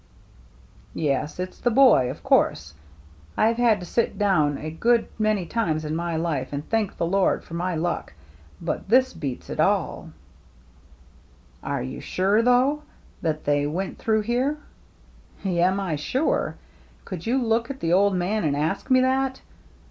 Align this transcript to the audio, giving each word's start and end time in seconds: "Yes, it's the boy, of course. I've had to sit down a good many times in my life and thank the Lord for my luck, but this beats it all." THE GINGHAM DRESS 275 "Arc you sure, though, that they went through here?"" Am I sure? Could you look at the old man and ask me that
"Yes, 0.95 1.39
it's 1.39 1.59
the 1.59 1.69
boy, 1.69 2.09
of 2.09 2.23
course. 2.23 2.73
I've 3.37 3.57
had 3.57 3.79
to 3.81 3.85
sit 3.85 4.17
down 4.17 4.57
a 4.57 4.71
good 4.71 5.07
many 5.19 5.45
times 5.45 5.85
in 5.85 5.95
my 5.95 6.15
life 6.15 6.51
and 6.51 6.67
thank 6.67 6.97
the 6.97 7.05
Lord 7.05 7.43
for 7.43 7.53
my 7.53 7.75
luck, 7.75 8.13
but 8.59 8.89
this 8.89 9.13
beats 9.13 9.47
it 9.51 9.59
all." 9.59 10.09
THE 11.61 11.67
GINGHAM 11.67 11.83
DRESS 11.99 12.05
275 12.15 12.41
"Arc 12.41 12.41
you 12.41 12.41
sure, 12.41 12.41
though, 12.41 12.83
that 13.21 13.43
they 13.43 13.67
went 13.67 13.99
through 13.99 14.21
here?"" 14.21 14.57
Am 15.45 15.79
I 15.79 15.95
sure? 15.97 16.55
Could 17.05 17.27
you 17.27 17.37
look 17.39 17.69
at 17.69 17.79
the 17.79 17.93
old 17.93 18.15
man 18.15 18.43
and 18.43 18.55
ask 18.55 18.89
me 18.89 19.01
that 19.01 19.41